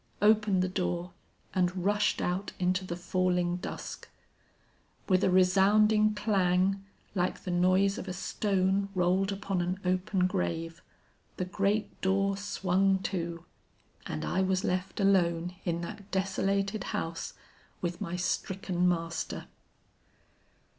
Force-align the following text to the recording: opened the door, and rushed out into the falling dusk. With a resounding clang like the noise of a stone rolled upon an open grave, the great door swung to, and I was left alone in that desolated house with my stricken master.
opened 0.23 0.63
the 0.63 0.67
door, 0.67 1.11
and 1.53 1.85
rushed 1.85 2.23
out 2.23 2.53
into 2.57 2.83
the 2.83 2.95
falling 2.95 3.57
dusk. 3.57 4.09
With 5.07 5.23
a 5.23 5.29
resounding 5.29 6.15
clang 6.15 6.83
like 7.13 7.43
the 7.43 7.51
noise 7.51 7.99
of 7.99 8.07
a 8.07 8.13
stone 8.13 8.89
rolled 8.95 9.31
upon 9.31 9.61
an 9.61 9.79
open 9.85 10.25
grave, 10.25 10.81
the 11.37 11.45
great 11.45 12.01
door 12.01 12.35
swung 12.35 12.97
to, 13.03 13.45
and 14.07 14.25
I 14.25 14.41
was 14.41 14.63
left 14.63 14.99
alone 14.99 15.53
in 15.65 15.81
that 15.81 16.09
desolated 16.09 16.85
house 16.97 17.35
with 17.79 18.01
my 18.01 18.15
stricken 18.15 18.89
master. 18.89 19.45